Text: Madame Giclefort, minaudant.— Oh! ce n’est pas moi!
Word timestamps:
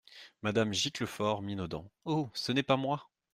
Madame 0.41 0.71
Giclefort, 0.73 1.43
minaudant.— 1.43 1.91
Oh! 2.07 2.31
ce 2.33 2.51
n’est 2.51 2.63
pas 2.63 2.75
moi! 2.75 3.11